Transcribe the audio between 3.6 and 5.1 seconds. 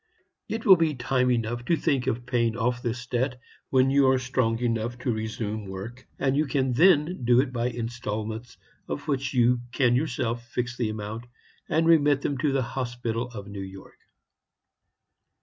when you are strong enough